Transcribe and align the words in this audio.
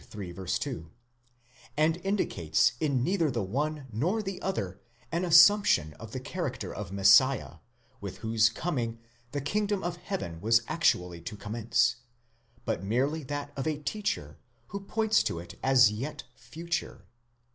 2); 0.09 0.91
and 1.77 1.97
indicates 1.97 2.71
in 2.79 3.03
neither 3.03 3.29
the 3.29 3.43
one 3.43 3.85
nor 3.91 4.23
the 4.23 4.41
other 4.41 4.81
an 5.11 5.23
assumption 5.23 5.93
of 5.99 6.11
the 6.11 6.19
character 6.19 6.73
of 6.73 6.91
Messiah, 6.91 7.57
with 7.99 8.17
whose 8.17 8.49
coming 8.49 8.97
the 9.31 9.41
kingdom 9.41 9.83
of 9.83 9.97
heaven 9.97 10.41
was 10.41 10.63
actually 10.67 11.21
to 11.21 11.37
commence, 11.37 11.97
but 12.65 12.83
merely 12.83 13.21
that 13.21 13.53
of 13.55 13.67
a 13.67 13.77
teacher 13.77 14.39
who 14.69 14.79
points 14.79 15.21
to 15.21 15.37
it 15.37 15.59
as 15.61 15.91
yet 15.91 16.23
future. 16.35 17.05